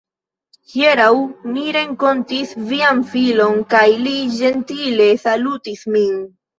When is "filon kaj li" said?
3.13-4.19